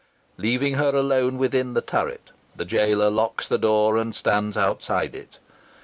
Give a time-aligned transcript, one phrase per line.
[0.39, 5.37] Leaving her alone within the turret, the jailer locks the door and stands outside it.